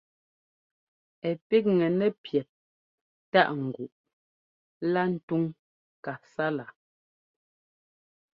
[1.27, 2.47] Ɛ píkŋɛ nɛ píɛp
[3.31, 3.91] tâʼ nguʼ
[4.91, 5.43] lá ntuŋ
[6.03, 6.71] kasálaa.